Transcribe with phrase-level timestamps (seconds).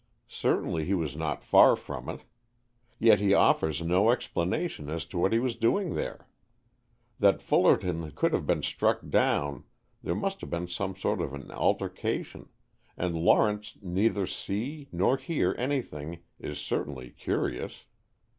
[0.27, 2.23] Certainly he was not far from it.
[2.97, 6.27] Yet he offers no explanation as to what he was doing there.
[7.19, 9.63] That Fullerton could have been struck down
[10.01, 12.49] there must have been some sort of an altercation
[12.97, 17.85] and Lawrence neither see nor hear anything, is certainly curious.